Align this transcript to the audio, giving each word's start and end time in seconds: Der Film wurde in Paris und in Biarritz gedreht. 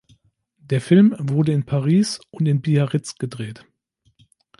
Der 0.57 0.81
Film 0.81 1.15
wurde 1.19 1.51
in 1.51 1.63
Paris 1.63 2.19
und 2.31 2.47
in 2.47 2.61
Biarritz 2.63 3.19
gedreht. 3.19 3.67